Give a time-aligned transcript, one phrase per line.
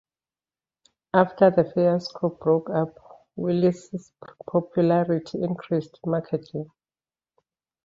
[1.13, 2.97] After the Fiasco broke up,
[3.35, 4.11] Willis's
[4.51, 6.65] popularity increased markedly.